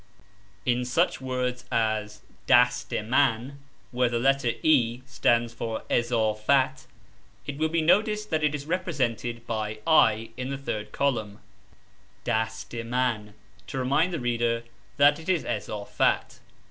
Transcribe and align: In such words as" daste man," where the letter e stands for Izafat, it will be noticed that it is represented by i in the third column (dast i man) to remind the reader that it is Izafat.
In 0.65 0.83
such 0.83 1.21
words 1.21 1.63
as" 1.71 2.23
daste 2.49 3.05
man," 3.07 3.59
where 3.91 4.09
the 4.09 4.17
letter 4.17 4.53
e 4.63 5.03
stands 5.05 5.53
for 5.53 5.83
Izafat, 5.91 6.87
it 7.45 7.59
will 7.59 7.69
be 7.69 7.83
noticed 7.83 8.31
that 8.31 8.43
it 8.43 8.55
is 8.55 8.65
represented 8.65 9.45
by 9.45 9.77
i 9.85 10.31
in 10.37 10.49
the 10.49 10.57
third 10.57 10.91
column 10.91 11.37
(dast 12.23 12.73
i 12.73 12.81
man) 12.81 13.35
to 13.67 13.77
remind 13.77 14.11
the 14.11 14.19
reader 14.19 14.63
that 14.97 15.19
it 15.19 15.29
is 15.29 15.43
Izafat. 15.43 16.39